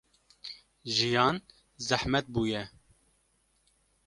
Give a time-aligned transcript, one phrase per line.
[0.95, 1.37] Jiyan
[1.87, 2.63] zehmet bûye.